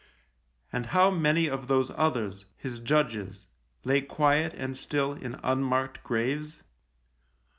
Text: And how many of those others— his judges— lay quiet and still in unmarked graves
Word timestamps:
And 0.73 0.87
how 0.87 1.11
many 1.11 1.47
of 1.47 1.67
those 1.67 1.91
others— 1.93 2.45
his 2.57 2.79
judges— 2.79 3.45
lay 3.85 4.01
quiet 4.01 4.51
and 4.55 4.75
still 4.75 5.13
in 5.13 5.39
unmarked 5.43 6.03
graves 6.03 6.63